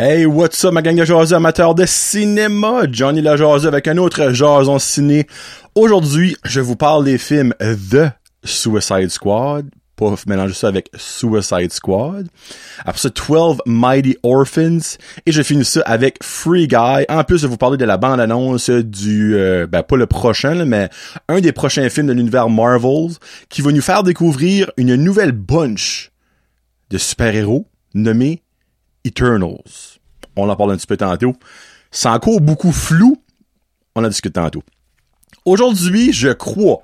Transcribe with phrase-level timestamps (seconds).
[0.00, 2.84] Hey, what's up ma gang de jaseux amateurs de cinéma?
[2.88, 5.26] Johnny la avec un autre jason ciné.
[5.74, 8.12] Aujourd'hui, je vous parle des films The
[8.44, 12.28] Suicide Squad, pas mélanger ça avec Suicide Squad.
[12.84, 14.98] Après ça, 12 Mighty Orphans.
[15.26, 17.04] Et je finis ça avec Free Guy.
[17.08, 20.90] En plus de vous parler de la bande-annonce du, euh, ben pas le prochain, mais
[21.28, 23.16] un des prochains films de l'univers Marvels
[23.48, 26.12] qui va nous faire découvrir une nouvelle bunch
[26.90, 28.44] de super-héros nommés
[29.08, 29.98] Eternals.
[30.36, 31.34] On en parle un petit peu tantôt.
[31.90, 33.20] C'est encore beaucoup flou.
[33.94, 34.62] On en discute tantôt.
[35.44, 36.82] Aujourd'hui, je crois,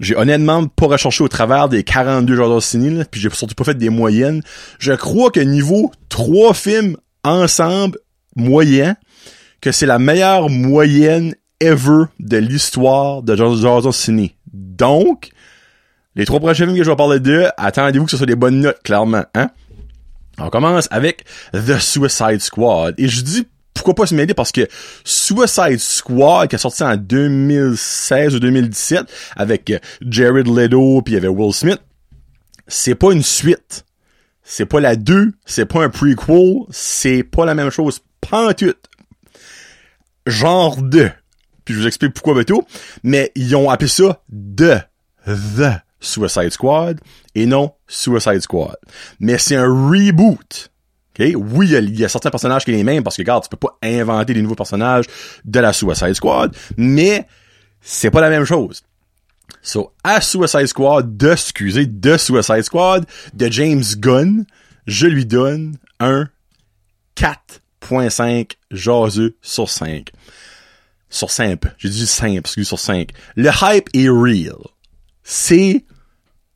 [0.00, 3.74] j'ai honnêtement pas recherché au travers des 42 genres ciné, puis j'ai surtout pas fait
[3.74, 4.42] des moyennes.
[4.78, 7.98] Je crois que niveau trois films ensemble,
[8.36, 8.96] moyen,
[9.60, 14.36] que c'est la meilleure moyenne ever de l'histoire de Jason Ciné.
[14.52, 15.30] Donc,
[16.14, 18.60] les trois prochains films que je vais parler de, attendez-vous que ce soit des bonnes
[18.60, 19.50] notes, clairement, hein?
[20.38, 22.94] On commence avec The Suicide Squad.
[22.98, 24.66] Et je dis pourquoi pas se mêler parce que
[25.04, 29.72] Suicide Squad qui est sorti en 2016 ou 2017 avec
[30.02, 31.80] Jared Leto puis il y avait Will Smith,
[32.66, 33.84] c'est pas une suite.
[34.42, 38.00] C'est pas la 2, c'est pas un prequel, c'est pas la même chose
[38.56, 38.74] tout.
[40.26, 41.10] Genre 2.
[41.64, 42.66] Puis je vous explique pourquoi bientôt,
[43.02, 44.88] mais ils ont appelé ça The
[45.26, 47.00] The Suicide Squad
[47.34, 48.76] et non Suicide Squad.
[49.20, 50.70] Mais c'est un reboot.
[51.14, 51.34] Okay?
[51.34, 53.56] Oui, il y, a, certains personnages qui sont les mêmes parce que, regarde, tu peux
[53.56, 55.06] pas inventer des nouveaux personnages
[55.44, 57.26] de la Suicide Squad, mais
[57.80, 58.82] c'est pas la même chose.
[59.62, 64.44] So, à Suicide Squad, de, excusez, de Suicide Squad, de James Gunn,
[64.86, 66.28] je lui donne un
[67.16, 70.10] 4.5 jaseux sur 5.
[71.10, 71.60] Sur 5.
[71.78, 73.10] J'ai dit 5, excusez, sur 5.
[73.34, 74.58] Le hype est real.
[75.30, 75.84] C'est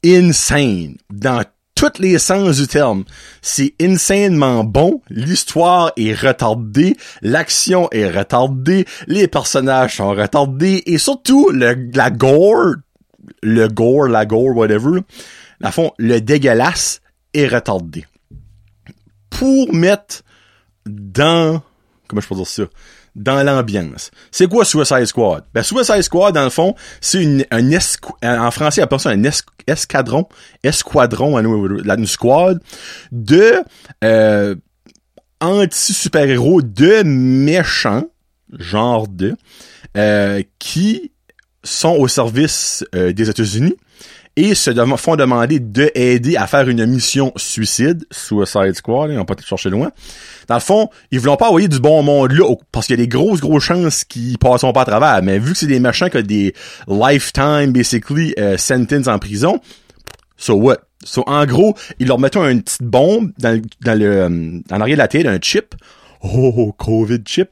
[0.03, 3.05] insane dans tous les sens du terme.
[3.43, 11.51] C'est insanement bon, l'histoire est retardée, l'action est retardée, les personnages sont retardés et surtout
[11.51, 12.77] le, la gore,
[13.43, 15.01] le gore, la gore, whatever,
[15.61, 17.03] la fond, le dégueulasse
[17.35, 18.07] est retardé.
[19.29, 20.23] Pour mettre
[20.87, 21.61] dans,
[22.09, 22.63] comment je peux dire ça?
[23.15, 24.11] Dans l'ambiance.
[24.31, 25.45] C'est quoi Suicide Squad?
[25.53, 27.73] Ben, Suicide Squad, dans le fond, c'est une, un
[28.23, 29.23] en français, on appelle ça un
[29.67, 30.29] escadron,
[30.63, 32.61] escadron, une squad
[33.11, 33.55] de,
[34.05, 34.55] euh,
[35.41, 38.05] anti-super-héros de méchants,
[38.59, 39.37] genre de,
[39.97, 41.13] euh, qui
[41.65, 43.77] sont au service euh, des États-Unis
[44.37, 49.27] et se font demander de aider à faire une mission suicide, Suicide Squad, ils ont
[49.27, 49.93] pas chercher loin.
[50.49, 53.05] Dans le fond, ils voulaient pas envoyer du bon monde là, parce qu'il y a
[53.05, 55.23] des grosses, grosses chances qu'ils passeront pas à travers.
[55.23, 56.55] Mais vu que c'est des machins qui ont des
[56.89, 59.61] lifetime, basically, euh, sentence en prison,
[60.37, 60.79] so what?
[61.05, 64.97] So, en gros, ils leur mettent une petite bombe dans, dans le, euh, en arrière
[64.97, 65.75] de la tête, un chip.
[66.23, 67.51] Oh, COVID chip.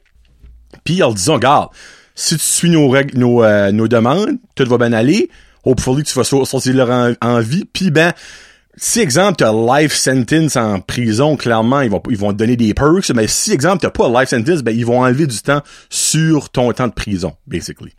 [0.85, 1.69] Puis, ils leur disent, regarde,
[2.15, 5.29] si tu suis nos règles, nos, euh, nos demandes, tout va bien aller
[5.63, 7.65] hopefully tu vas sortir leur en, vie.
[7.65, 8.13] Puis ben,
[8.75, 12.73] si exemple t'as life sentence en prison, clairement ils vont ils vont te donner des
[12.73, 13.09] perks.
[13.11, 16.71] Mais si exemple t'as pas life sentence, ben ils vont enlever du temps sur ton
[16.71, 17.93] temps de prison, basically.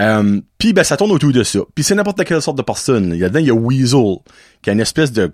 [0.00, 1.60] Euh, puis ben ça tourne autour de ça.
[1.74, 3.12] Puis c'est n'importe quelle sorte de personne.
[3.14, 4.18] Il y a dedans il y a Weasel
[4.62, 5.32] qui a une espèce de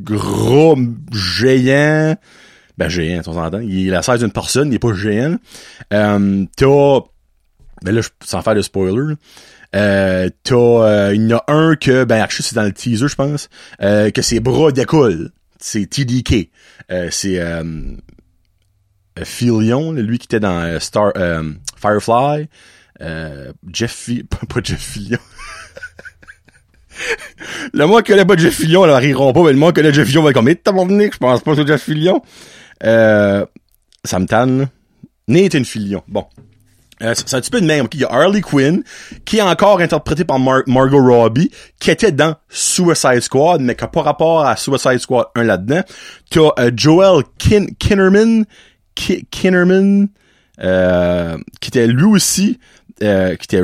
[0.00, 0.76] gros
[1.12, 2.16] géant.
[2.78, 3.60] Ben géant, on s'entend.
[3.60, 5.36] Il est la size d'une personne, il est pas géant.
[5.92, 7.00] Euh, t'as
[7.82, 9.14] ben là, sans faire de spoiler,
[9.76, 13.08] euh, t'as, euh, il y en a un que, ben, actually, c'est dans le teaser,
[13.08, 13.48] je pense,
[13.82, 15.30] euh, que ses bras découlent.
[15.58, 16.50] C'est TDK.
[16.90, 17.94] Euh, c'est, euh,
[19.24, 21.12] Fillion, lui qui était dans euh, Star,
[21.76, 22.48] Firefly.
[23.72, 24.10] Jeff,
[24.48, 25.18] pas Jeff Fillion.
[27.72, 29.92] le moi qui connaît pas Jeff Fillion, là, riront pas, mais le moi qui connaît
[29.92, 32.22] Jeff Fillion va être comme, mais t'as je pense pas sur Jeff Fillion.
[32.84, 33.44] Euh,
[34.04, 34.68] ça me tanne,
[35.26, 35.62] Nathan.
[36.06, 36.26] Bon.
[37.00, 37.86] Euh, c'est un petit peu de même.
[37.92, 38.82] Il y a Harley Quinn,
[39.24, 43.88] qui est encore interprétée par Margot Robbie, qui était dans Suicide Squad, mais qui n'a
[43.88, 45.82] pas rapport à Suicide Squad 1 là-dedans.
[46.30, 48.44] T'as euh, Joel Kin Kinnerman,
[48.94, 50.08] Kinnerman,
[50.60, 52.58] euh, qui était lui aussi,
[52.98, 53.62] qui était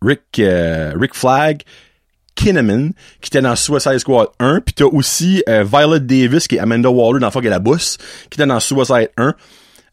[0.00, 1.62] Rick, Rick Flag,
[2.34, 6.90] Kinnaman, qui était dans Suicide Squad 1, puis t'as aussi Violet Davis, qui est Amanda
[6.90, 7.98] Waller dans Fuck et la Bosse,
[8.30, 9.34] qui était dans Suicide 1.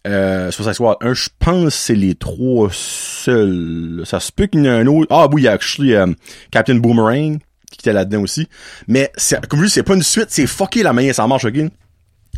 [0.07, 4.03] Euh, Suicide Squad 1, je pense c'est les trois seuls.
[4.05, 5.07] Ça se peut qu'il y ait un autre.
[5.09, 6.07] Ah oui, il y a actually euh,
[6.51, 7.39] Captain Boomerang
[7.71, 8.47] qui était là-dedans aussi.
[8.87, 9.11] Mais
[9.49, 11.57] comme je dis, c'est pas une suite, c'est fucké la manière ça marche, ok?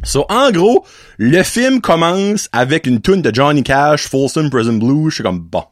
[0.04, 0.86] So, en gros,
[1.18, 5.10] le film commence avec une tune de Johnny Cash, Folsom Prison Blue.
[5.10, 5.64] Je suis comme, bon,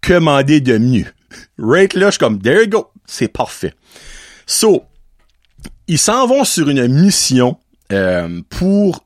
[0.00, 1.06] commander de mieux?
[1.58, 3.74] Right là, je suis comme, there you go, c'est parfait.
[4.46, 4.84] So,
[5.86, 7.58] ils s'en vont sur une mission
[7.92, 9.04] euh, pour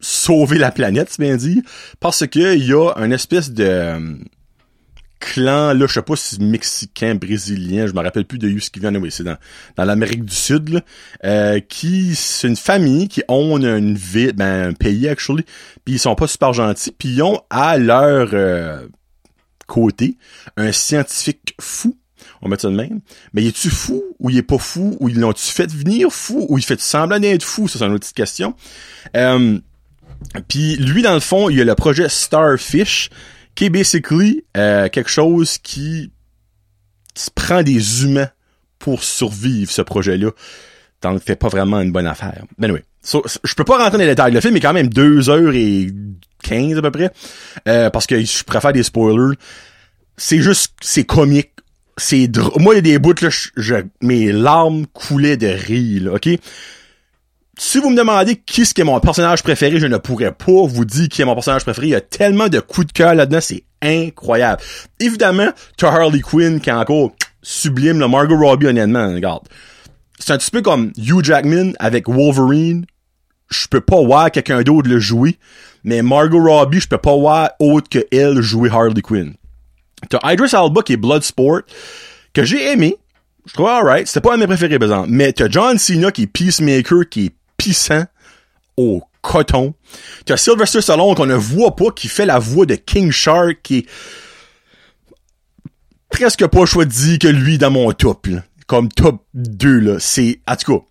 [0.00, 1.62] sauver la planète, c'est bien dit,
[2.00, 4.16] parce que il y a un espèce de euh,
[5.18, 8.60] clan, là, je sais pas si c'est mexicain, brésilien, je me rappelle plus de où
[8.60, 9.36] ce qui vient, oui, c'est dans,
[9.76, 10.80] dans l'Amérique du Sud, là,
[11.24, 15.44] euh, qui, c'est une famille qui ont une ville, ben, un pays, actually,
[15.84, 18.86] puis ils sont pas super gentils, puis ils ont à leur euh,
[19.66, 20.16] côté
[20.56, 21.96] un scientifique fou,
[22.42, 23.00] on met ça de même,
[23.32, 26.46] mais il est-tu fou, ou il est pas fou, ou ils l'ont-tu fait venir fou,
[26.48, 28.54] ou il fait semblant d'être fou, ça c'est une autre petite question.
[29.16, 29.58] Euh,
[30.48, 33.10] puis lui, dans le fond, il y a le projet Starfish,
[33.54, 36.10] qui est basically euh, quelque chose qui
[37.34, 38.28] prend des humains
[38.78, 40.30] pour survivre, ce projet-là.
[41.02, 42.44] Donc, fait pas vraiment une bonne affaire.
[42.58, 42.80] Ben oui.
[43.02, 44.32] je peux pas rentrer dans les détails.
[44.32, 45.88] Le film est quand même 2 heures et
[46.48, 47.10] 15 à peu près.
[47.68, 49.36] Euh, parce que je préfère des spoilers.
[50.16, 51.50] C'est juste, c'est comique.
[51.98, 56.28] C'est Moi, il y a des bouts, là, mes larmes coulaient de rire, là, ok?
[57.58, 61.08] si vous me demandez qui est mon personnage préféré, je ne pourrais pas vous dire
[61.08, 61.86] qui est mon personnage préféré.
[61.86, 64.60] Il y a tellement de coups de cœur là-dedans, c'est incroyable.
[65.00, 67.12] Évidemment, tu Harley Quinn qui est encore
[67.42, 69.44] sublime, le Margot Robbie honnêtement, regarde.
[70.18, 72.86] C'est un petit peu comme Hugh Jackman avec Wolverine.
[73.48, 75.38] Je peux pas voir quelqu'un d'autre le jouer,
[75.86, 79.34] mais Margot Robbie, je peux pas voir autre que elle jouer Harley Quinn.
[80.10, 81.60] T'as Idris Alba qui est Bloodsport,
[82.34, 82.96] que j'ai aimé.
[83.46, 84.08] Je trouve alright.
[84.08, 85.08] C'était pas un de mes préférés, par exemple.
[85.10, 88.04] Mais t'as John Cena qui est Peacemaker, qui est pissant
[88.76, 89.74] au coton.
[90.24, 93.78] T'as Sylvester Stallone qu'on ne voit pas, qui fait la voix de King Shark, qui
[93.78, 93.86] est
[96.10, 98.26] presque pas choisi que lui dans mon top,
[98.66, 99.96] Comme top 2, là.
[100.00, 100.84] C'est, en tout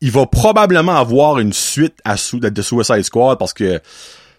[0.00, 3.80] il va probablement avoir une suite à de Suicide Squad parce que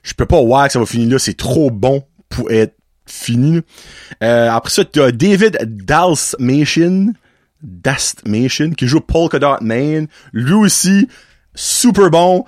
[0.04, 1.20] je peux pas voir que ça va finir là.
[1.20, 2.76] C'est trop bon pour être
[3.06, 3.62] fini.
[4.24, 7.14] Euh, après ça, t'as David Dalsmation,
[7.62, 10.08] Dastmation, qui joue Polka Dot Man.
[10.34, 11.08] Lui aussi,
[11.54, 12.46] super bon.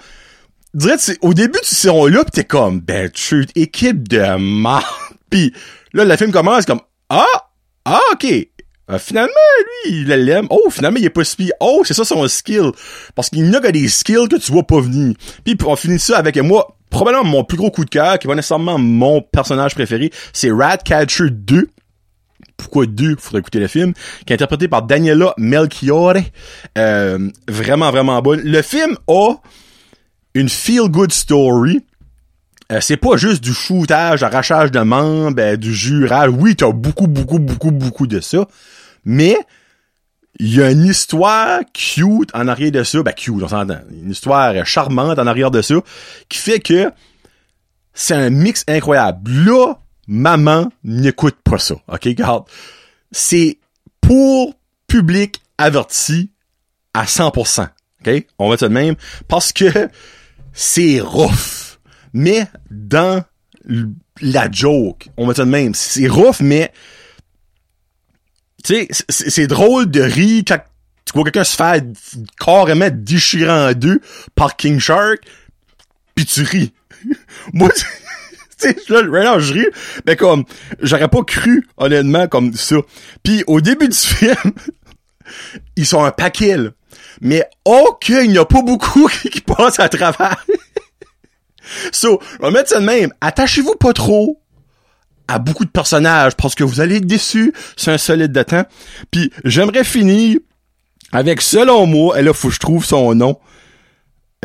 [0.74, 4.84] Dirais, au début tu saison là, pis t'es comme, ben, tu équipe de mal.
[5.30, 5.54] Pis
[5.94, 7.26] là, le film commence comme, ah,
[7.86, 8.26] ah, ok.
[8.94, 9.34] Euh, finalement,
[9.86, 10.48] lui, il l'aime.
[10.50, 12.72] Oh, finalement, il est pas si Oh, c'est ça son skill.
[13.16, 15.16] Parce qu'il n'y a que des skills que tu vois pas venir.
[15.44, 18.30] Puis on finit ça avec moi, probablement mon plus gros coup de cœur, qui est
[18.30, 21.70] pas nécessairement mon personnage préféré, c'est Ratcatcher 2
[22.56, 23.94] pourquoi deux, faudrait écouter le film,
[24.26, 26.16] qui est interprété par Daniela Melchiore.
[26.78, 28.40] Euh, vraiment, vraiment bon.
[28.42, 29.34] Le film a
[30.34, 31.82] une feel-good story.
[32.72, 36.30] Euh, c'est pas juste du shootage, arrachage de membres, euh, du jurage.
[36.38, 38.48] Oui, t'as beaucoup, beaucoup, beaucoup, beaucoup de ça.
[39.06, 39.38] Mais,
[40.40, 43.04] il y a une histoire cute en arrière de ça.
[43.04, 43.80] Ben, cute, on s'entend.
[43.92, 45.76] Une histoire charmante en arrière de ça.
[46.30, 46.92] Qui fait que
[47.94, 49.32] c'est un mix incroyable.
[49.32, 49.76] Là,
[50.08, 51.76] maman n'écoute pas ça.
[51.88, 52.46] OK, garde.
[53.12, 53.60] C'est
[54.02, 54.56] pour
[54.88, 56.32] public averti
[56.94, 57.68] à 100%.
[58.06, 58.26] OK?
[58.40, 58.96] On va dire de même.
[59.28, 59.90] Parce que
[60.52, 61.78] c'est rough.
[62.14, 63.24] Mais dans
[64.22, 65.74] la joke, on va dire de même.
[65.74, 66.72] C'est rough, mais
[68.64, 70.60] tu sais, c'est drôle de rire quand
[71.06, 71.82] tu vois quelqu'un se faire
[72.40, 74.00] carrément déchirer en deux
[74.36, 75.20] par King Shark,
[76.16, 76.74] puis tu ris.
[77.54, 77.70] Moi,
[78.90, 79.68] là, right je ris,
[80.06, 80.46] mais comme,
[80.82, 82.78] j'aurais pas cru, honnêtement, comme ça.
[83.22, 84.54] Puis au début du film,
[85.76, 86.70] ils sont un paquet, là.
[87.22, 90.46] Mais ok, il n'y a pas beaucoup qui passent à travers.
[91.92, 93.14] so, on va mettre ça de même.
[93.22, 94.43] Attachez-vous pas trop
[95.34, 97.54] à beaucoup de personnages parce que vous allez être déçus.
[97.76, 98.66] C'est un solide de temps.
[99.12, 100.38] Puis j'aimerais finir
[101.12, 103.40] avec, selon moi, et là, faut que je trouve son nom.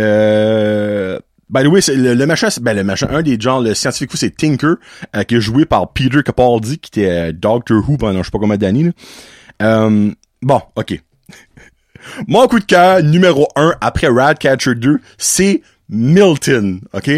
[0.01, 1.19] Euh,
[1.51, 4.75] By the way, le, machin, ben le machin, un des genres, le scientifique c'est Tinker,
[5.17, 8.31] euh, qui est joué par Peter Capaldi, qui était euh, Doctor Who pendant je sais
[8.31, 8.93] pas combien d'années.
[9.63, 10.11] Euh,
[10.43, 11.01] bon, ok.
[12.29, 17.11] Mon coup de cœur numéro un après Ratcatcher 2, c'est Milton, ok?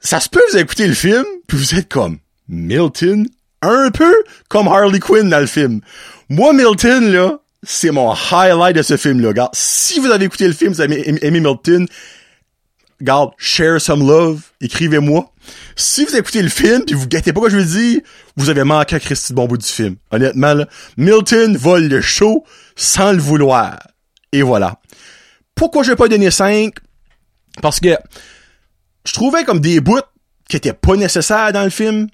[0.00, 3.26] Ça se peut vous écouter le film, puis vous êtes comme Milton,
[3.62, 4.14] un peu
[4.48, 5.80] comme Harley Quinn dans le film.
[6.28, 9.28] Moi, Milton, là, c'est mon highlight de ce film-là.
[9.28, 11.86] Regarde, si vous avez écouté le film, vous avez aimé Milton,
[13.00, 15.30] regarde, share some love, écrivez-moi.
[15.76, 18.00] Si vous écoutez le film puis vous guettez pas quoi je veux dire,
[18.36, 19.96] vous avez manqué à Christy de bon bout du film.
[20.10, 20.66] Honnêtement, là,
[20.96, 22.44] Milton vole le show
[22.76, 23.78] sans le vouloir.
[24.32, 24.80] Et voilà.
[25.54, 26.74] Pourquoi je vais pas donner 5?
[27.60, 27.96] Parce que
[29.04, 30.00] je trouvais comme des bouts
[30.48, 32.08] qui étaient pas nécessaires dans le film.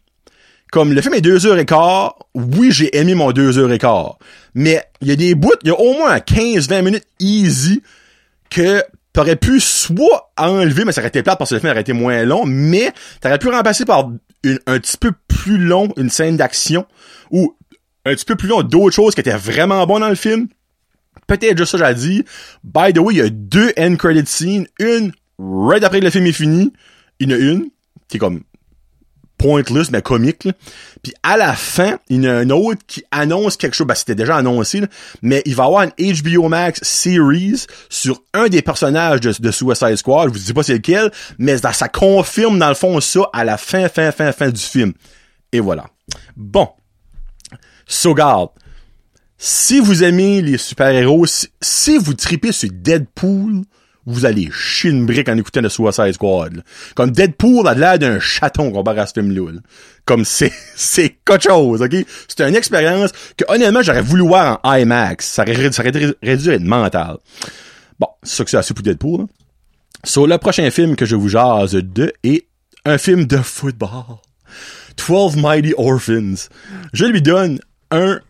[0.72, 3.78] Comme le film est deux heures et quart, oui, j'ai aimé mon deux heures et
[3.78, 4.18] quart.
[4.54, 7.82] Mais il y a des bouts, il y a au moins 15-20 minutes easy
[8.50, 11.80] que t'aurais pu soit enlever, mais ça aurait été plate parce que le film aurait
[11.80, 14.10] été moins long, mais t'aurais pu remplacer par
[14.44, 16.84] un petit peu plus long une scène d'action
[17.30, 17.56] ou
[18.04, 20.48] un petit peu plus long d'autres choses qui étaient vraiment bonnes dans le film.
[21.26, 22.24] Peut-être juste ça j'ai dit.
[22.62, 26.10] By the way, il y a deux end credit scenes, une right après que le
[26.10, 26.72] film est fini,
[27.18, 27.70] il y en a une
[28.08, 28.42] qui est comme
[29.38, 30.44] pointless, mais comique.
[30.44, 30.52] Là.
[31.02, 33.86] Puis à la fin, il y en a un autre qui annonce quelque chose.
[33.86, 34.86] Ben, c'était déjà annoncé, là,
[35.22, 39.50] mais il va y avoir une HBO Max series sur un des personnages de, de
[39.50, 40.28] Suicide Squad.
[40.28, 43.56] Je vous dis pas c'est lequel, mais ça, confirme dans le fond ça à la
[43.56, 44.92] fin, fin, fin, fin du film.
[45.52, 45.86] Et voilà.
[46.36, 46.68] Bon.
[47.86, 48.50] So, garde.
[49.38, 53.62] Si vous aimez les super-héros, si, si vous tripez sur Deadpool,
[54.06, 56.56] vous allez chier une brique en écoutant le Suicide Squad.
[56.56, 56.62] là.
[56.94, 59.52] Comme Deadpool a l'air d'un chaton comparé à ce film-là.
[59.52, 59.60] là.
[60.04, 61.96] Comme c'est, c'est quelque chose, ok?
[62.28, 65.26] C'est une expérience que, honnêtement, j'aurais voulu voir en IMAX.
[65.26, 67.16] Ça aurait, ça aurait réduit être mental.
[67.98, 69.22] Bon, c'est ça que c'est assez pour Deadpool.
[69.22, 69.28] Hein.
[70.04, 72.46] Sur le prochain film que je vous jase de est
[72.84, 74.20] un film de football.
[74.96, 76.48] 12 Mighty Orphans.
[76.92, 77.58] Je lui donne
[77.90, 78.20] un,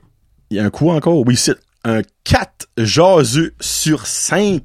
[0.50, 1.22] il y a un coup encore?
[1.26, 4.62] Oui, c'est un 4 jaseux sur 5.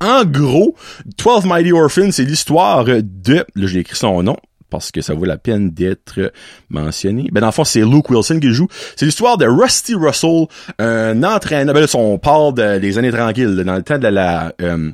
[0.00, 0.76] En gros,
[1.18, 4.36] 12 Mighty Orphans, c'est l'histoire de, là j'ai écrit son nom,
[4.70, 6.32] parce que ça vaut la peine d'être
[6.68, 7.28] mentionné.
[7.32, 8.66] Ben, dans le fond, c'est Luke Wilson qui joue.
[8.96, 10.46] C'est l'histoire de Rusty Russell,
[10.78, 11.74] un entraîneur.
[11.74, 14.52] Ben, là, on parle de- des années tranquilles, dans le temps de la...
[14.60, 14.90] euh,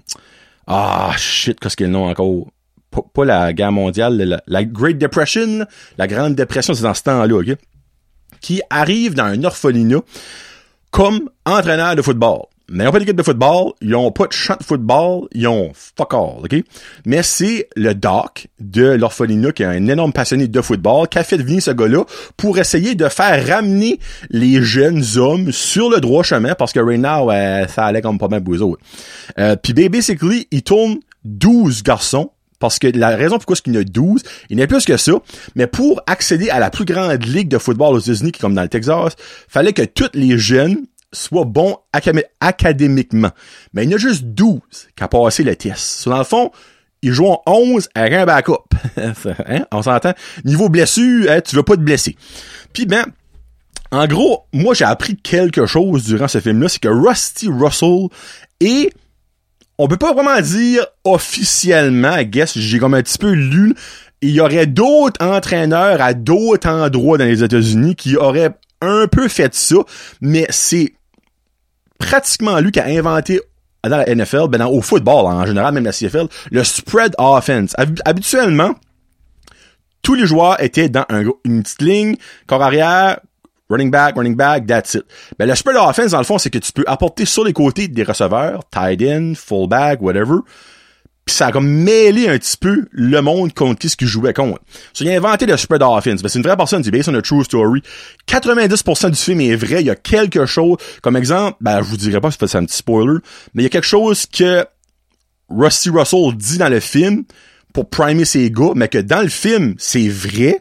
[0.66, 2.46] ah, shit, qu'est-ce qu'il y a le nom encore?
[3.14, 5.64] Pas, la guerre mondiale, la, la Great Depression,
[5.96, 7.56] la Grande Dépression, c'est dans ce temps-là, OK?
[8.40, 10.00] Qui arrive dans un orphelinat
[10.90, 12.40] comme entraîneur de football.
[12.70, 15.48] Mais ils n'ont pas d'équipe de football, ils ont pas de champ de football, ils
[15.48, 16.54] ont fuck all, OK?
[17.04, 21.24] Mais c'est le doc de l'orphelinat qui est un énorme passionné de football qui a
[21.24, 22.04] fait venir ce gars-là
[22.36, 23.98] pour essayer de faire ramener
[24.30, 28.18] les jeunes hommes sur le droit chemin parce que right now, euh, ça allait comme
[28.18, 28.82] pas mal pour eux autres.
[29.38, 33.78] Euh, Puis basically, il tourne 12 garçons parce que la raison pourquoi est-ce qu'il y
[33.78, 35.12] en a 12, il n'y a plus que ça,
[35.56, 38.54] mais pour accéder à la plus grande ligue de football aux États-Unis, qui est comme
[38.54, 39.16] dans le Texas,
[39.48, 40.84] fallait que tous les jeunes
[41.44, 43.30] bons acadé- académiquement.
[43.72, 44.60] Mais il y en a juste 12
[44.96, 46.08] qui ont passé le test.
[46.08, 46.50] Dans le fond,
[47.02, 48.52] ils jouent en 11 avec un backup.
[48.96, 49.64] hein?
[49.72, 50.12] On s'entend?
[50.44, 52.16] Niveau blessure, hein, tu veux pas te blesser.
[52.72, 53.04] Puis ben,
[53.90, 58.08] en gros, moi j'ai appris quelque chose durant ce film-là, c'est que Rusty Russell
[58.60, 58.92] est
[59.78, 63.74] on peut pas vraiment dire officiellement, guess, j'ai comme un petit peu lu,
[64.20, 68.50] il y aurait d'autres entraîneurs à d'autres endroits dans les États-Unis qui auraient
[68.82, 69.76] un peu fait ça,
[70.20, 70.92] mais c'est
[72.00, 73.40] pratiquement lui qui a inventé
[73.84, 77.72] dans la NFL, ben dans, au football en général, même la CFL, le spread offense.
[77.78, 78.72] Hab- Habituellement,
[80.02, 81.04] tous les joueurs étaient dans
[81.44, 82.16] une petite ligne,
[82.46, 83.20] corps arrière,
[83.68, 85.04] running back, running back, that's it.
[85.38, 87.86] Ben, le spread offense, dans le fond, c'est que tu peux apporter sur les côtés
[87.88, 90.38] des receveurs, tight end, fullback, whatever.
[91.30, 94.60] Ça a comme mêlé un petit peu le monde contre qui ce qu'il jouait contre.
[94.92, 96.20] So, il a inventé le spread offense.
[96.26, 97.82] C'est une vraie personne, c'est based on a true story.
[98.26, 99.80] 90% du film est vrai.
[99.80, 102.76] Il y a quelque chose, comme exemple, ben, je vous dirais pas, c'est un petit
[102.76, 103.18] spoiler,
[103.54, 104.66] mais il y a quelque chose que
[105.48, 107.24] Rusty Russell dit dans le film
[107.72, 110.60] pour primer ses gars, mais que dans le film, c'est vrai,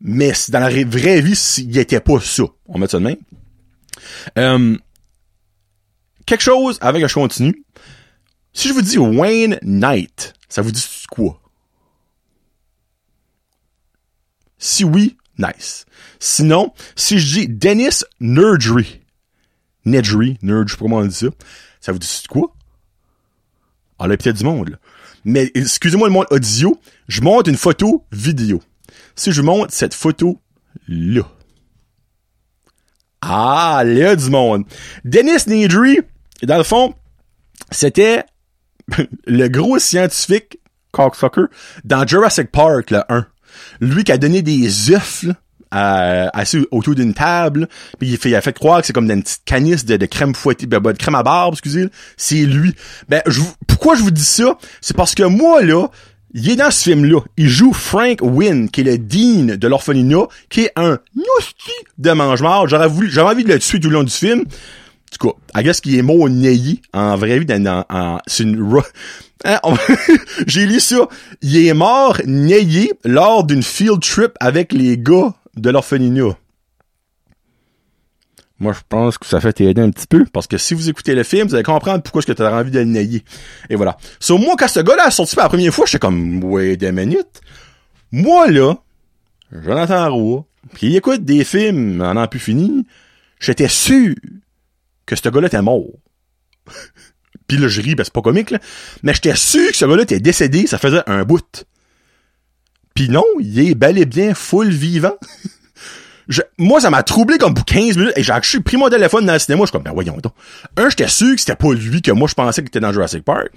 [0.00, 2.44] mais dans la vraie vie, il était pas ça.
[2.66, 3.16] On met ça de même.
[4.38, 4.76] Euh,
[6.26, 7.64] quelque chose, avant que je continue.
[8.52, 11.40] Si je vous dis Wayne Knight, ça vous dit quoi?
[14.58, 15.86] Si oui, nice.
[16.20, 19.00] Sinon, si je dis Dennis Nerdry,
[19.84, 21.26] Nedry, Nerd, comment on dit ça,
[21.80, 22.54] ça vous dit quoi?
[23.98, 24.76] Ah, là, peut-être du monde, là.
[25.24, 28.60] Mais, excusez-moi le monde audio, je monte une photo vidéo.
[29.14, 31.22] Si je monte cette photo-là.
[33.20, 34.64] Ah, là, du monde.
[35.04, 36.00] Dennis Nedry,
[36.42, 36.94] dans le fond,
[37.70, 38.24] c'était
[39.26, 40.58] le gros scientifique
[40.92, 41.46] cocksucker
[41.84, 43.26] dans Jurassic Park, le 1.
[43.80, 45.26] Lui qui a donné des œufs,
[45.70, 47.68] assis autour d'une table,
[47.98, 50.34] puis il, fait, a fait croire que c'est comme une petite canisse de, de crème
[50.34, 52.74] fouettée, ben, ben, de crème à barbe, excusez, c'est lui.
[53.08, 53.22] Ben,
[53.66, 54.58] pourquoi je vous dis ça?
[54.80, 55.88] C'est parce que moi, là,
[56.34, 57.20] il est dans ce film-là.
[57.36, 62.10] Il joue Frank Wynn, qui est le dean de l'orphelinat, qui est un nousti de
[62.12, 62.68] mange-mort.
[62.68, 64.44] J'aurais voulu, j'avais envie de le tuer tout le long du film.
[65.18, 68.56] Tout cas, I guess qu'il est mort nailli en vraie vie dans, en, c'est une
[69.44, 69.74] Hein, on-
[70.46, 71.08] J'ai lu ça.
[71.42, 76.36] Il est mort naillé lors d'une field trip avec les gars de l'orphelinat.
[78.60, 81.16] Moi, je pense que ça fait t'aider un petit peu, parce que si vous écoutez
[81.16, 83.24] le film, vous allez comprendre pourquoi est-ce que tu as envie de le.
[83.68, 83.96] Et voilà.
[84.20, 86.92] Sur moi, quand ce gars-là a sorti pour la première fois, j'étais comme, wait a
[86.92, 87.40] minute.
[88.12, 88.76] Moi, là,
[89.50, 92.86] Jonathan Roy, puis il écoute des films en an plus fini,
[93.40, 94.14] j'étais sûr
[95.20, 95.86] que ce gars-là était mort.
[97.46, 98.58] Puis là, je ris, ben c'est pas comique, là.
[99.02, 101.66] Mais j'étais sûr que ce gars-là était décédé, ça faisait un bout.
[102.94, 105.16] Puis non, il est bel et bien full vivant.
[106.58, 108.12] moi, ça m'a troublé comme pour 15 minutes.
[108.16, 109.62] Et j'ai pris mon téléphone dans le cinéma.
[109.62, 110.34] Je suis comme, ben voyons donc.
[110.76, 113.24] Un, j'étais sûr que c'était pas lui que moi je pensais qu'il était dans Jurassic
[113.24, 113.50] Park.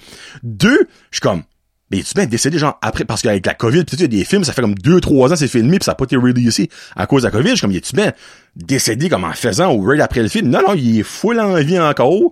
[0.44, 1.44] Deux, je suis comme,
[1.92, 4.54] mais tu bien décédé genre après parce qu'avec la COVID pis tu des films ça
[4.54, 7.24] fait comme deux trois ans c'est filmé puis ça a pas été releasé à cause
[7.24, 8.12] de la COVID je suis comme il est-tu bien
[8.56, 10.50] décédé comme en faisant ou right après le film?
[10.50, 12.32] Non non il est full en vie encore.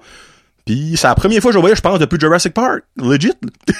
[0.65, 2.83] Puis c'est la première fois que je voyais je pense depuis Jurassic Park.
[2.97, 3.33] Legit.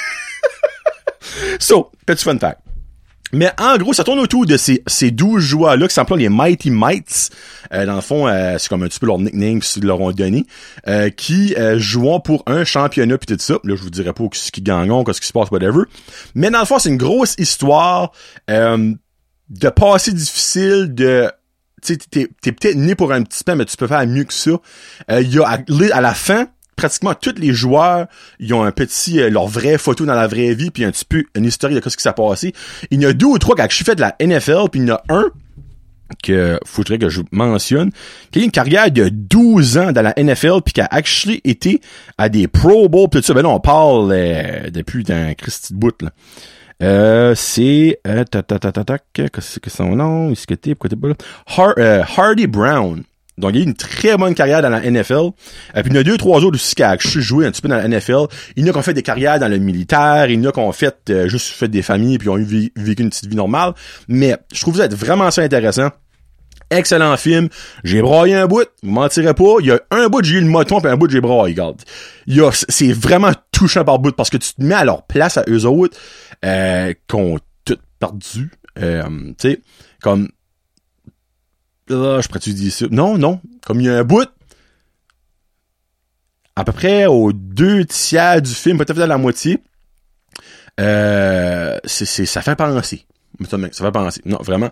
[1.60, 2.60] So petit fun fact?
[3.34, 6.70] Mais en gros, ça tourne autour de ces, ces 12 joueurs-là qui s'appellent les Mighty
[6.72, 7.32] Mites.
[7.74, 10.12] Euh, dans le fond, euh, c'est comme un petit peu leur nickname qu'ils leur ont
[10.12, 10.46] donné.
[10.88, 13.56] Euh, qui euh, jouent pour un championnat puis tout ça.
[13.64, 15.84] Là, je vous dirais pas ce qu'ils gagnent, ce qui se passe, whatever.
[16.36, 18.12] Mais dans le fond, c'est une grosse histoire
[18.48, 21.32] de passé difficile, de
[21.82, 24.24] tu sais, t'es, t'es peut-être né pour un petit peu, mais tu peux faire mieux
[24.24, 24.52] que ça.
[25.10, 25.60] Il y a
[25.94, 28.08] à, la fin, pratiquement tous les joueurs,
[28.40, 31.06] ils ont un petit euh, leur vraie photo dans la vraie vie puis un petit
[31.06, 32.54] peu une histoire de ce qui s'est passé.
[32.92, 34.82] Il y en a deux ou trois quand je suis fait de la NFL puis
[34.82, 35.26] il y en a un
[36.22, 37.90] que faudrait que je mentionne
[38.32, 41.82] qui a une carrière de 12 ans dans la NFL puis qui a actually été
[42.18, 43.34] à des Pro Bowl pis tout ça.
[43.34, 46.12] Ben non, on parle euh, depuis d'un Christy de bout là.
[46.82, 48.44] Euh, c'est euh, ta
[49.14, 51.74] qu'est-ce que son nom, est-ce que t'es pourquoi t'es pas là?
[51.78, 53.04] euh, Hardy Brown.
[53.38, 55.14] Donc, il a eu une très bonne carrière dans la NFL.
[55.14, 57.62] Et euh, puis, il y a deux, trois autres aussi qui ont joué un petit
[57.62, 58.28] peu dans la NFL.
[58.56, 60.30] Il y en a qui ont fait des carrières dans le militaire.
[60.30, 62.72] Il y en a qui ont fait, euh, juste fait des familles puis ont eu
[62.76, 63.74] vécu une petite vie normale.
[64.08, 65.90] Mais, je trouve ça être vraiment ça intéressant.
[66.70, 67.50] Excellent film.
[67.84, 68.68] J'ai braillé un bout.
[68.82, 69.58] Vous mentirez pas.
[69.60, 71.82] Il y a un bout, j'ai eu le moton puis un bout, j'ai braillé, regarde.
[72.26, 75.04] Il y a, c'est vraiment touchant par bout parce que tu te mets à leur
[75.04, 75.98] place à eux autres,
[76.46, 78.52] euh, ont tout perdu.
[78.80, 79.04] Euh,
[79.38, 79.62] tu sais,
[80.02, 80.30] comme,
[81.90, 82.54] là, je pourrais-tu?
[82.92, 83.42] Non, non.
[83.66, 84.30] Comme il y a un bout,
[86.56, 89.60] à peu près aux deux tiers du film, peut-être à la moitié,
[90.80, 93.06] euh, c'est, c'est, ça fait penser.
[93.46, 94.22] Ça fait penser.
[94.26, 94.70] Non, vraiment.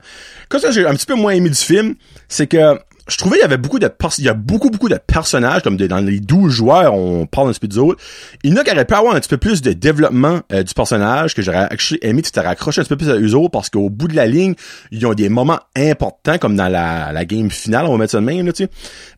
[0.50, 1.96] Qu'est-ce que j'ai un petit peu moins aimé du film,
[2.28, 4.96] c'est que je trouvais il y avait beaucoup de il y a beaucoup beaucoup de
[4.96, 8.02] personnages comme dans les 12 joueurs on parle un petit peu des autres.
[8.44, 10.64] Il y en a qui auraient pu avoir un petit peu plus de développement euh,
[10.64, 11.70] du personnage que j'aurais
[12.02, 14.16] aimé tu t'es raccroché un petit peu plus à eux autres parce qu'au bout de
[14.16, 14.54] la ligne
[14.92, 18.20] ils ont des moments importants comme dans la, la game finale on va mettre ça
[18.20, 18.70] de même là tu sais.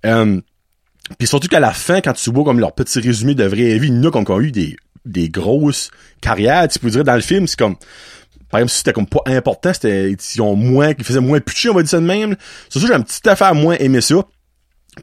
[0.05, 0.39] Euh,
[1.17, 3.89] puis surtout qu'à la fin quand tu vois comme leur petit résumé de vraie vie
[3.89, 5.91] il y en a qui ont eu des des grosses
[6.21, 7.75] carrières tu peux dire dans le film c'est comme
[8.53, 11.71] par exemple, si c'était comme pas important, c'était, ils ont moins, qu'ils faisaient moins pitcher,
[11.71, 12.35] on va dire ça de même.
[12.69, 14.23] C'est ça, j'ai un petit affaire moins aimé ça.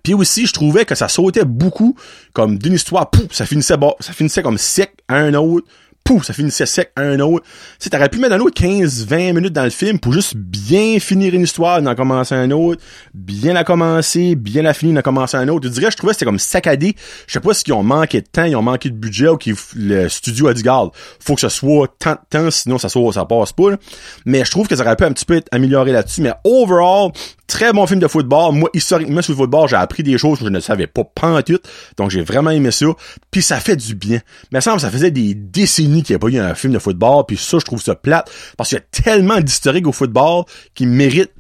[0.04, 1.96] Puis aussi, je trouvais que ça sautait beaucoup,
[2.32, 5.66] comme d'une histoire, pouf, ça finissait, ça finissait comme sec à un autre,
[6.10, 7.44] pouf, ça finissait sec un autre.
[7.44, 10.98] Tu sais, t'aurais pu mettre un autre 15-20 minutes dans le film pour juste bien
[10.98, 12.82] finir une histoire, d'en commencer un autre,
[13.14, 15.68] bien la commencer, bien la finir, d'en commencer un autre.
[15.68, 16.96] Je dirais, je trouvais que c'était comme saccadé.
[17.28, 19.50] Je sais pas si ont manqué de temps, ils ont manqué de budget ou que
[19.76, 23.12] le studio a dit, garde, faut que ce soit tant de temps, sinon ça soit,
[23.12, 23.76] ça passe pas,
[24.24, 26.22] Mais je trouve que ça aurait pu un petit peu être amélioré là-dessus.
[26.22, 27.12] Mais overall,
[27.50, 28.54] Très bon film de football.
[28.54, 31.02] Moi, historiquement, sur le football, j'ai appris des choses que je ne savais pas
[31.42, 31.58] tout.
[31.96, 32.86] Donc, j'ai vraiment aimé ça.
[33.32, 34.20] Puis, ça fait du bien.
[34.52, 37.24] Mais ça, ça faisait des décennies qu'il n'y a pas eu un film de football.
[37.26, 38.30] Puis ça, je trouve ça plate.
[38.56, 41.32] Parce qu'il y a tellement d'historique au football qui mérite,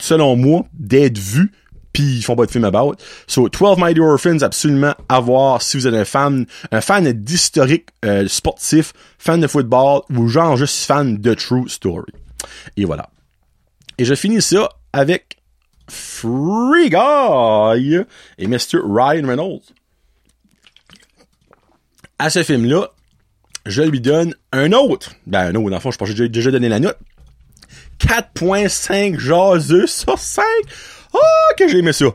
[0.00, 1.52] selon moi, d'être vu
[1.98, 2.94] puis ils font pas de film about.
[3.26, 7.88] So, 12 Mighty Orphans, absolument à voir si vous êtes un fan, un fan d'historique
[8.04, 12.12] euh, sportif, fan de football, ou genre juste fan de True Story.
[12.76, 13.10] Et voilà.
[13.98, 15.38] Et je finis ça avec
[15.88, 17.98] Free Guy
[18.38, 18.80] et Mr.
[18.84, 19.62] Ryan Reynolds.
[22.20, 22.92] À ce film-là,
[23.68, 25.12] je lui donne un autre.
[25.26, 26.98] Ben, un autre, dans le fond, je pense que j'ai déjà donné la note.
[28.00, 30.44] 4.5 jaseux sur 5.
[31.14, 31.18] Oh,
[31.56, 32.06] que j'ai aimé ça.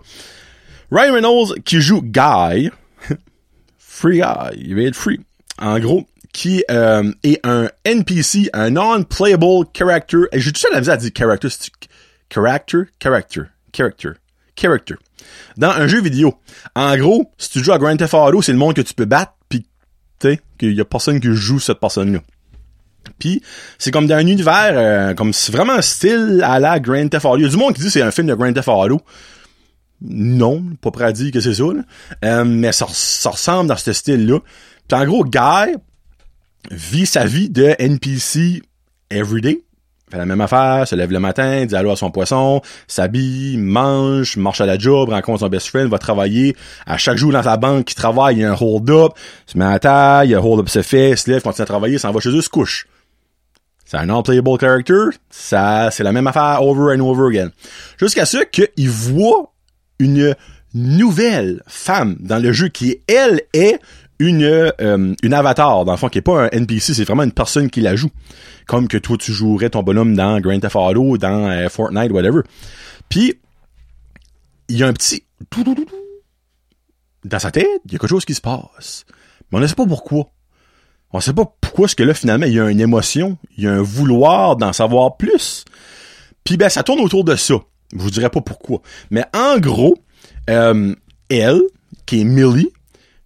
[0.91, 2.69] Ryan Reynolds qui joue Guy.
[3.77, 4.57] free Guy.
[4.57, 5.19] Il va être free.
[5.59, 10.23] En gros, qui euh, est un NPC, un non-playable character.
[10.33, 11.49] J'ai tout ça la à dire character.
[12.29, 12.83] Character?
[12.99, 14.11] Character character.
[14.55, 14.95] Character.
[15.57, 16.35] Dans un jeu vidéo.
[16.75, 19.05] En gros, si tu joues à Grand Theft Auto, c'est le monde que tu peux
[19.05, 19.32] battre,
[20.57, 22.19] qu'il y a personne qui joue cette personne-là.
[23.19, 23.41] Puis
[23.77, 27.25] c'est comme dans un univers, euh, comme c'est vraiment un style à la Grand Theft
[27.25, 27.37] Auto.
[27.37, 29.01] Il y a du monde qui dit c'est un film de Grand Theft Auto.
[30.01, 34.39] Non, pas prêt que c'est ça, euh, mais ça, ça, ressemble dans ce style-là.
[34.87, 35.75] Puis en gros, Guy
[36.71, 38.61] vit sa vie de NPC
[39.09, 39.63] everyday
[40.13, 44.37] fait la même affaire, se lève le matin, dit allô à son poisson, s'habille, mange,
[44.37, 46.55] marche à la job, rencontre son best friend, va travailler.
[46.85, 49.13] À chaque jour dans sa banque qui travaille, il y a un hold-up,
[49.47, 51.65] se met à taille, il y a un hold-up se fait, se lève, continue à
[51.65, 52.87] travailler, s'en va chez eux, se couche.
[53.85, 57.51] C'est un non-playable character, ça, c'est la même affaire over and over again.
[57.97, 59.51] Jusqu'à ce qu'il voit
[59.99, 60.35] une
[60.75, 63.79] nouvelle femme dans le jeu qui, elle, est
[64.27, 67.31] une, euh, une avatar, dans le fond, qui est pas un NPC, c'est vraiment une
[67.31, 68.09] personne qui la joue
[68.67, 72.41] comme que toi tu jouerais ton bonhomme dans Grand Theft Auto, dans euh, Fortnite, whatever.
[73.09, 73.39] Puis
[74.69, 75.23] il y a un petit
[77.25, 79.05] dans sa tête, il y a quelque chose qui se passe.
[79.51, 80.29] Mais on ne sait pas pourquoi.
[81.11, 83.67] On sait pas pourquoi est-ce que là, finalement, il y a une émotion, il y
[83.67, 85.63] a un vouloir d'en savoir plus.
[86.43, 87.55] Puis ben, ça tourne autour de ça.
[87.93, 88.81] Je vous dirai pas pourquoi.
[89.11, 89.95] Mais en gros,
[90.49, 90.95] euh,
[91.29, 91.61] elle,
[92.05, 92.71] qui est Millie,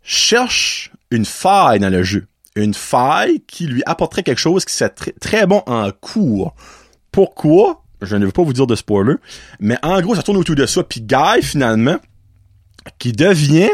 [0.07, 2.25] cherche une faille dans le jeu.
[2.55, 6.55] Une faille qui lui apporterait quelque chose qui serait très, bon en cours.
[7.11, 7.83] Pourquoi?
[8.01, 9.15] Je ne veux pas vous dire de spoiler.
[9.59, 10.81] Mais en gros, ça tourne autour de ça.
[10.83, 11.97] Puis Guy, finalement,
[12.97, 13.69] qui devient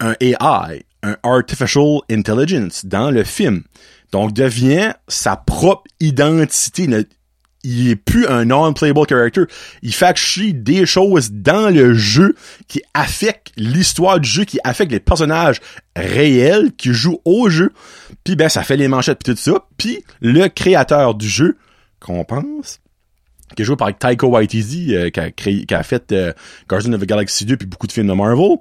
[0.00, 3.64] un AI, un Artificial Intelligence dans le film.
[4.12, 6.86] Donc, devient sa propre identité.
[7.64, 9.42] Il est plus un non-playable character.
[9.82, 12.34] Il fait des choses dans le jeu
[12.66, 15.60] qui affectent l'histoire du jeu, qui affectent les personnages
[15.94, 17.72] réels qui jouent au jeu.
[18.24, 19.64] Puis ben, ça fait les manchettes puis tout ça.
[19.76, 21.56] Puis le créateur du jeu,
[22.00, 22.80] qu'on pense,
[23.54, 26.32] qui est joué par Taika Waititi, euh, qui, a créé, qui a fait euh,
[26.68, 28.56] Guardians of the Galaxy 2 puis beaucoup de films de Marvel,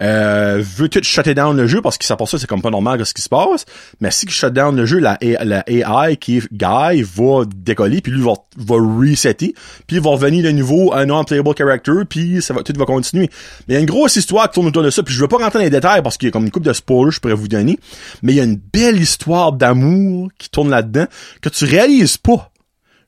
[0.00, 1.80] euh, veut tout shutter down le jeu?
[1.80, 3.64] Parce qu'il pour ça c'est comme pas normal ce qui se passe.
[4.00, 8.00] Mais si il shut down le jeu, la, la AI qui est Guy va décoller
[8.00, 9.54] puis lui va, va resetter
[9.86, 13.28] puis il va revenir de nouveau un non-playable character puis ça va tout va continuer.
[13.68, 15.28] Mais il y a une grosse histoire qui tourne autour de ça puis je veux
[15.28, 17.20] pas rentrer dans les détails parce qu'il y a comme une coupe de spoilers je
[17.20, 17.78] pourrais vous donner.
[18.22, 21.06] Mais il y a une belle histoire d'amour qui tourne là-dedans
[21.40, 22.50] que tu réalises pas.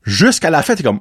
[0.04, 1.00] Jusqu'à la fin, t'es comme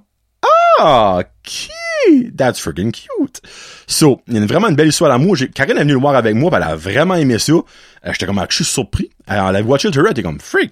[0.79, 2.35] ah, cute!
[2.35, 3.41] That's freaking cute!
[3.87, 5.37] So, il y a vraiment une belle histoire d'amour.
[5.53, 7.53] Karine est venue le voir avec moi, elle a vraiment aimé ça.
[7.53, 7.63] Euh,
[8.05, 9.09] j'étais comme, je suis surpris.
[9.25, 10.71] Alors, elle a watché le elle était comme, freak!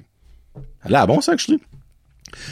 [0.85, 1.59] Elle a bon ça, actually.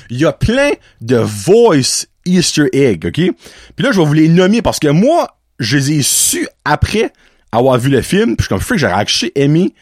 [0.09, 3.35] Il y a plein de voice Easter egg, ok?
[3.75, 7.11] Puis là, je vais vous les nommer parce que moi, je les ai su après
[7.51, 8.35] avoir vu le film.
[8.35, 9.73] Puis je suis comme, freak, j'ai actually aimé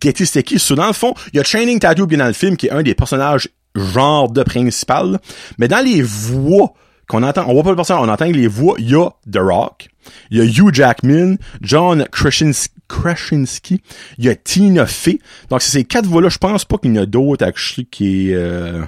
[0.00, 0.58] Getty Sticky.
[0.58, 2.70] So, dans le fond, il y a Training Tattoo bien dans le film qui est
[2.70, 5.20] un des personnages genre de principal.
[5.58, 6.72] Mais dans les voix
[7.08, 9.38] qu'on entend, on voit pas le personnage, on entend les voix, il y a The
[9.38, 9.88] Rock,
[10.30, 13.80] il y a Hugh Jackman, John Krasinski,
[14.18, 15.20] il y a Tina Fey.
[15.50, 17.50] Donc c'est ces quatre voix-là, je pense pas qu'il y en a d'autres
[17.90, 18.82] qui est euh,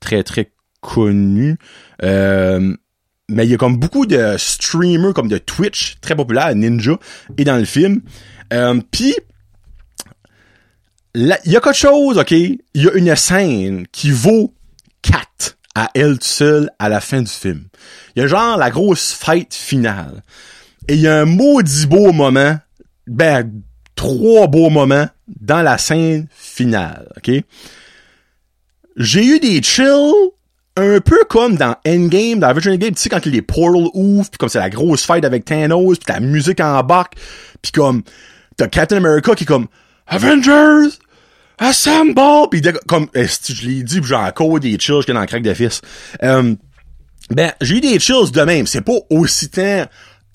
[0.00, 1.56] très très connu.
[2.02, 2.76] Euh,
[3.30, 6.98] mais il y a comme beaucoup de streamers comme de Twitch très populaires, Ninja,
[7.36, 8.00] et dans le film.
[8.52, 9.14] Euh, Puis
[11.14, 12.30] il y a quelque chose, OK?
[12.30, 14.54] Il y a une scène qui vaut
[15.02, 17.66] 4 à elle seule à la fin du film.
[18.16, 20.24] Il y a genre la grosse fête finale.
[20.88, 22.58] Et il y a un maudit beau moment,
[23.06, 23.48] ben,
[23.94, 25.06] trois beaux moments
[25.40, 27.30] dans la scène finale, OK?
[28.96, 30.32] J'ai eu des chills
[30.76, 34.38] un peu comme dans Endgame, dans Avengers Endgame, tu sais, quand les portals ouvrent, pis
[34.38, 37.14] comme c'est la grosse fight avec Thanos, pis la musique en bac,
[37.62, 38.02] pis comme,
[38.56, 39.68] t'as Captain America qui est comme,
[40.08, 40.98] Avengers!
[41.58, 42.48] Assemble!
[42.50, 45.80] Pis comme, je l'ai dit, j'ai encore des chills que dans le crack de fils.
[46.22, 46.54] Euh,
[47.30, 48.66] ben, j'ai eu des chills de même.
[48.66, 49.86] C'est pas aussi tant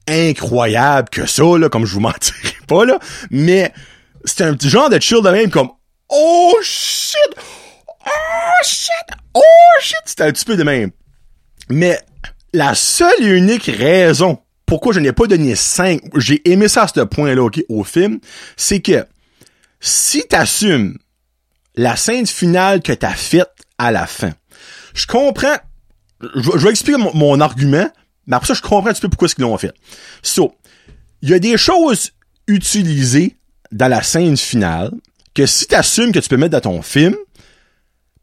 [0.07, 2.99] incroyable que ça, là, comme je vous mentirais pas, là.
[3.31, 3.73] Mais,
[4.25, 5.69] c'est un petit genre de chill de même comme,
[6.09, 7.15] oh shit!
[8.05, 9.17] Oh shit!
[9.33, 9.41] Oh
[9.81, 10.01] shit!
[10.05, 10.91] C'était un petit peu de même.
[11.69, 11.99] Mais,
[12.53, 16.87] la seule et unique raison pourquoi je n'ai pas donné 5, j'ai aimé ça à
[16.87, 18.19] ce point-là, ok, au film,
[18.57, 19.05] c'est que
[19.79, 20.97] si t'assumes
[21.75, 24.31] la scène finale que t'as faite à la fin,
[24.93, 25.57] je comprends,
[26.35, 27.89] je, vais expliquer mon, argument,
[28.27, 29.73] mais après ça, je comprends un petit peu pourquoi ce qu'ils l'ont fait.
[30.21, 30.55] So,
[31.21, 32.11] il y a des choses
[32.47, 33.37] utilisées
[33.71, 34.91] dans la scène finale
[35.33, 37.15] que si t'assumes que tu peux mettre dans ton film,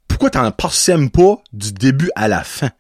[0.07, 2.71] pourquoi t'en parsèmes pas du début à la fin?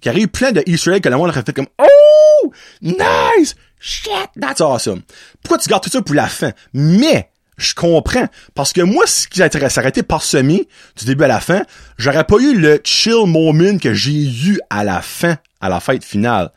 [0.00, 2.52] Qu'il y a eu plein de Easter eggs que le monde aurait fait comme Oh!
[2.80, 3.54] Nice!
[3.78, 4.30] Shit!
[4.40, 5.02] That's awesome!
[5.42, 6.52] Pourquoi tu gardes tout ça pour la fin?
[6.72, 8.26] Mais, je comprends.
[8.54, 11.62] Parce que moi, ce qui s'arrêtait été parsemé du début à la fin,
[11.98, 16.04] j'aurais pas eu le chill moment que j'ai eu à la fin, à la fête
[16.04, 16.50] finale.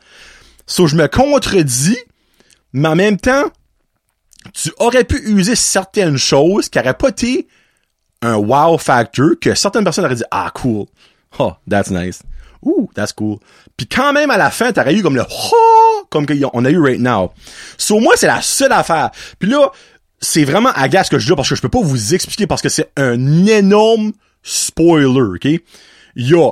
[0.66, 1.98] So, je me contredis,
[2.72, 3.50] mais en même temps,
[4.54, 7.46] tu aurais pu user certaines choses qui auraient pas été
[8.22, 10.86] un wow factor que certaines personnes auraient dit, ah, cool.
[11.38, 12.22] Oh, that's nice.
[12.62, 13.38] Ooh, that's cool.
[13.76, 16.78] Puis quand même à la fin, t'aurais eu comme le oh, comme qu'on a eu
[16.78, 17.32] right now.
[17.78, 19.10] So moi, c'est la seule affaire.
[19.38, 19.70] Puis là,
[20.20, 22.62] c'est vraiment agace ce que je dis parce que je peux pas vous expliquer parce
[22.62, 25.44] que c'est un énorme spoiler, ok?
[26.16, 26.50] Il y a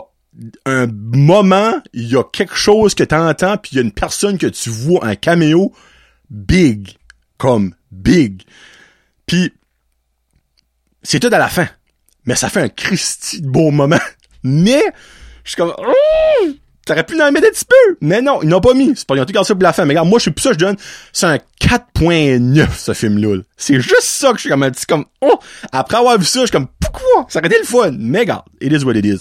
[0.67, 4.39] un moment, il y a quelque chose que t'entends, puis il y a une personne
[4.39, 5.73] que tu vois, un caméo
[6.31, 6.97] big,
[7.37, 8.43] comme big.
[9.27, 9.53] Puis
[11.03, 11.69] c'est tout à la fin.
[12.25, 13.99] Mais ça fait un Christy de beau moment.
[14.43, 14.83] Mais,
[15.45, 15.75] je suis comme,
[16.89, 17.97] T'aurais pu en mettre un petit peu.
[18.01, 18.95] Mais non, ils n'ont pas mis.
[18.97, 19.85] C'est pas, ils ont tout ça pour la fin.
[19.85, 20.77] Mais regarde, moi, je suis plus ça, je donne,
[21.13, 23.43] c'est un 4.9, ce film-là.
[23.59, 25.39] C'est juste ça que je suis comme, petit comme, oh!
[25.71, 27.27] Après avoir vu ça, je suis comme, pourquoi?
[27.29, 27.93] Ça aurait été le fun.
[27.99, 29.19] Mais regarde, it is what it is.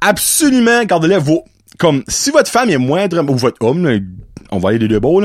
[0.00, 1.44] Absolument, garde-le, vaut,
[1.76, 4.00] comme, si votre femme est moindre, ou votre homme,
[4.52, 5.24] on va aller les deux beaux,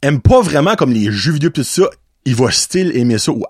[0.00, 1.90] aime pas vraiment comme les jeux vidéo tout ça,
[2.24, 3.42] il va style aimer ça ou.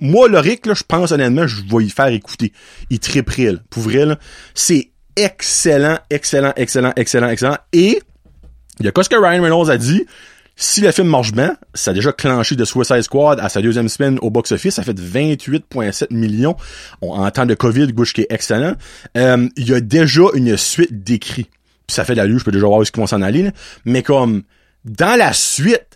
[0.00, 2.52] Moi, le Rick, là, je pense honnêtement, je vais y faire écouter.
[2.90, 3.58] Il triperait, là.
[3.70, 4.06] Pour vrai.
[4.54, 7.56] C'est excellent, excellent, excellent, excellent, excellent.
[7.72, 8.00] Et,
[8.80, 10.04] il y a ce que Ryan Reynolds a dit,
[10.60, 13.88] si le film marche bien, ça a déjà clenché de Suicide Squad à sa deuxième
[13.88, 14.74] semaine au box-office.
[14.74, 16.56] Ça fait 28,7 millions
[17.00, 18.74] en temps de COVID, Bush qui est excellent.
[19.16, 21.48] Euh, il y a déjà une suite d'écrits.
[21.86, 23.50] Puis ça fait de la lutte, je peux déjà voir où ils vont s'en aller.
[23.84, 24.42] Mais comme,
[24.84, 25.87] dans la suite,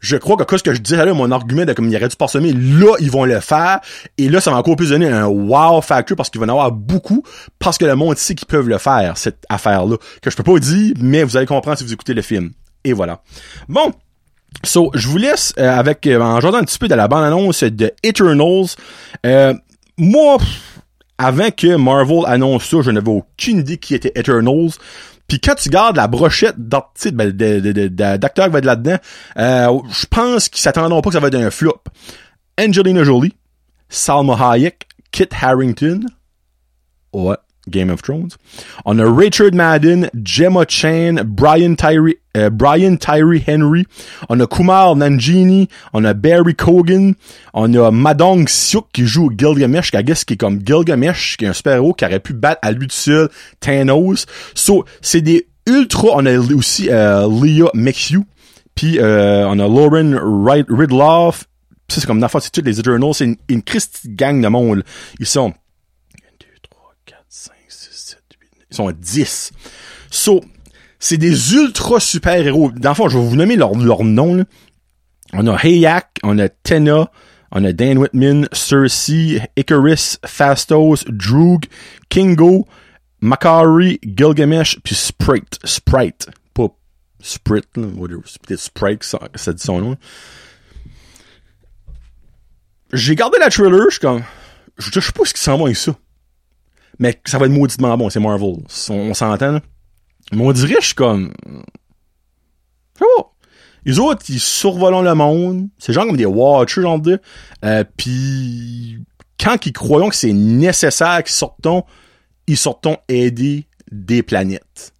[0.00, 2.16] je crois que ce que je disais là, mon argument de comme il aurait dû
[2.16, 3.80] parsemer, là, ils vont le faire.
[4.18, 6.70] Et là, ça va encore plus donner un wow factor parce qu'il va en avoir
[6.70, 7.22] beaucoup
[7.58, 9.96] parce que le monde sait qu'ils peuvent le faire, cette affaire-là.
[10.20, 12.52] Que je peux pas dire, mais vous allez comprendre si vous écoutez le film.
[12.84, 13.22] Et voilà.
[13.68, 13.92] Bon,
[14.64, 17.62] So, je vous laisse euh, avec euh, en jouant un petit peu de la bande-annonce
[17.62, 18.68] de Eternals.
[19.24, 19.54] Euh,
[19.98, 20.38] moi,
[21.18, 24.70] avant que Marvel annonce ça, je n'avais aucune idée qui était Eternals.
[25.28, 28.98] Puis quand tu gardes la brochette d'acteurs ben, qui va être là-dedans,
[29.36, 31.82] je pense qu'ils s'attendront pas que ça va être un flop.
[32.58, 33.34] Angelina Jolie,
[33.88, 36.00] Salma Hayek, Kit Harrington,
[37.12, 37.36] ouais,
[37.68, 38.36] Game of Thrones.
[38.84, 43.86] On a Richard Madden, Gemma Chan, Brian Tyree, euh, Brian Tyree Henry.
[44.28, 45.68] On a Kumar Nanjini.
[45.92, 47.14] On a Barry Cogan.
[47.54, 51.48] On a Madong Siuk qui joue Gilgamesh, qui, guess, qui est comme Gilgamesh, qui est
[51.48, 53.28] un super-héros qui aurait pu battre à lui tout seul
[53.60, 54.26] Thanos.
[54.54, 58.24] So, c'est des ultra, on a aussi euh, Leah McHugh.
[58.74, 60.14] Puis euh, on a Lauren
[60.68, 61.46] Ridloff.
[61.88, 63.14] c'est comme la fois, c'est les Eternals.
[63.14, 63.62] C'est une, une
[64.08, 64.84] gang de monde.
[65.18, 65.54] Ils sont
[68.76, 69.52] Sont à 10.
[70.10, 70.44] So,
[70.98, 72.72] c'est des ultra super-héros.
[72.76, 74.44] Dans le fond, je vais vous nommer leur, leur nom.
[75.32, 77.10] On a Hayak, on a Tena,
[77.52, 81.64] on a Dan Whitman, Cersei, Icarus, Fastos, Droog,
[82.10, 82.66] Kingo,
[83.22, 85.58] Makari, Gilgamesh, puis Sprite.
[85.64, 86.28] Sprite.
[86.52, 86.68] Pas
[87.20, 87.68] Sprite,
[88.26, 89.96] c'est peut-être Sprite, ça, ça dit son nom.
[92.92, 94.22] J'ai gardé la trailer, je suis comme,
[94.76, 95.96] je, je sais pas ce qui s'en va avec ça.
[96.98, 98.56] Mais ça va être mauditement bon, c'est Marvel.
[98.90, 99.60] On, s'entend.
[100.32, 101.32] Mais on dirait, je suis comme...
[103.00, 103.26] Oh!
[103.84, 105.68] Les autres, ils survolent le monde.
[105.78, 107.20] C'est genre comme des watchers, genre de...
[107.64, 108.98] Euh, puis
[109.38, 111.84] quand ils croyons que c'est nécessaire qu'ils sortons,
[112.46, 114.92] ils sortons aider des planètes.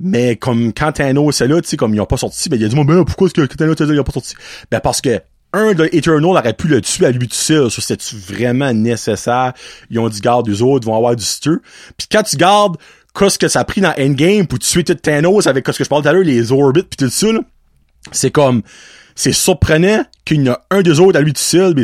[0.00, 2.64] Mais comme quand Thanos c'est là, tu sais, comme ils ont pas sorti, ben il
[2.64, 4.34] a dit ben pourquoi est-ce que Thanos il a pas sorti?
[4.70, 5.20] Ben parce que
[5.52, 7.70] un de Eternal aurait pu le tuer à lui tout seul.
[7.70, 9.52] Ça, c'était vraiment nécessaire?
[9.90, 11.58] Ils ont dit, garde, les autres vont avoir du stir.
[11.96, 12.76] Puis quand tu gardes
[13.18, 15.88] qu'est-ce que ça a pris dans Endgame pour tuer tout Thanos avec ce que je
[15.88, 17.26] parlais tout à l'heure, les orbites puis tout ça,
[18.12, 18.62] c'est comme,
[19.14, 21.74] c'est surprenant qu'il y en a un des autres à lui tout seul,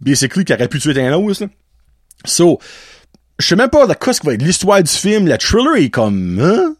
[0.00, 1.48] basically, qui aurait pu tuer Thanos, là.
[2.26, 2.58] So,
[3.38, 5.26] je sais même pas de quoi ce qui va être l'histoire du film.
[5.26, 6.76] La thriller est comme, hein?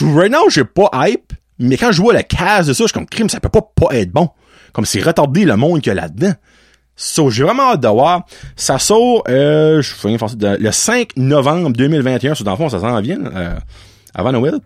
[0.00, 1.32] Right now, j'ai pas hype.
[1.58, 3.62] Mais quand je vois la case de ça, je suis comme, crime, ça peut pas
[3.74, 4.30] pas être bon.
[4.72, 6.32] Comme c'est retardé le monde qu'il y a là-dedans.
[6.96, 8.26] So, j'ai vraiment hâte de voir.
[8.56, 12.34] Ça sort, euh, je le 5 novembre 2021.
[12.34, 13.56] Sur dans le fond, ça s'en vient, euh,
[14.14, 14.58] avant Noël.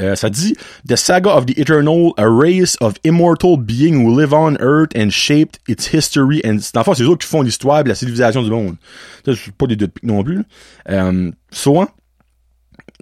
[0.00, 0.56] Euh, ça dit
[0.88, 5.10] The saga of the eternal, a race of immortal beings who live on Earth and
[5.10, 6.40] shaped its history.
[6.44, 8.76] And dans le fond, c'est eux qui font l'histoire de la civilisation du monde.
[9.24, 10.42] Ça, c'est pas des deux non plus.
[10.88, 11.88] Euh, soit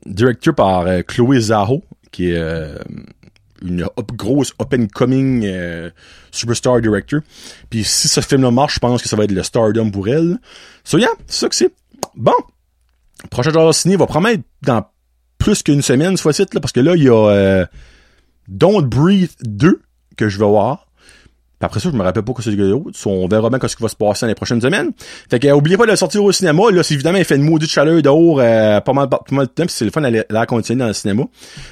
[0.06, 2.42] directeur par euh, Chloé Zaho, qui est
[3.62, 5.90] une grosse open coming euh,
[6.30, 7.20] superstar director.
[7.70, 10.38] Puis si ce film-là marche, je pense que ça va être le stardom pour elle.
[10.84, 11.72] So yeah, c'est ça que c'est.
[12.14, 12.34] Bon.
[13.30, 14.84] Prochain genre ciné va promettre dans
[15.38, 17.66] plus qu'une semaine, ce fois-ci, là, parce que là, il y a euh,
[18.48, 19.80] Don't Breathe 2
[20.16, 20.87] que je vais voir
[21.60, 22.98] après ça, je me rappelle pas que c'est autre.
[23.06, 24.90] On verra bien ce qui va se passer dans les prochaines semaines.
[25.28, 26.70] Fait que, oubliez pas de sortir au cinéma.
[26.70, 29.50] Là, c'est évidemment, il fait une maudite chaleur dehors euh, pas mal, pas mal de
[29.50, 31.24] temps, puis c'est le fun d'aller la continuer dans le cinéma.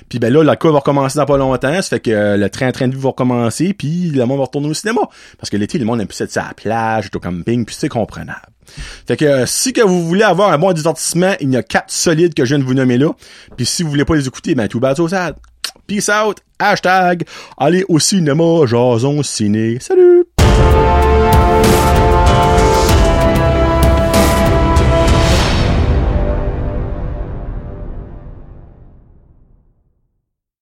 [0.09, 1.83] Puis ben là, la cour va recommencer dans pas longtemps.
[1.83, 4.69] Ça fait que euh, le train-train de vie va recommencer, puis le monde va retourner
[4.69, 5.03] au cinéma.
[5.39, 7.89] Parce que l'été, le monde aime plus être à la plage, au camping, puis c'est
[7.89, 8.41] comprenable.
[9.07, 11.93] Fait que euh, si que vous voulez avoir un bon divertissement, il y a quatre
[11.93, 13.13] solides que je viens de vous nommer là.
[13.57, 15.09] Puis si vous voulez pas les écouter, ben tout bas au.
[15.87, 16.41] Peace out.
[16.59, 17.25] Hashtag.
[17.59, 19.79] Allez au cinéma, jason ciné.
[19.81, 20.25] Salut!